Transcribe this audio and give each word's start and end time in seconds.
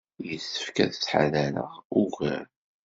Yessefk 0.29 0.77
ad 0.83 0.91
ttḥadareɣ 0.93 1.71
ugar. 2.01 2.45